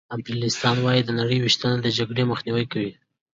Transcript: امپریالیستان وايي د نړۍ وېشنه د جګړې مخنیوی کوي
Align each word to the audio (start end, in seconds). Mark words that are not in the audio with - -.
امپریالیستان 0.15 0.75
وايي 0.81 1.01
د 1.05 1.09
نړۍ 1.19 1.37
وېشنه 1.39 1.69
د 1.81 1.87
جګړې 1.97 2.23
مخنیوی 2.31 2.65
کوي 2.71 2.91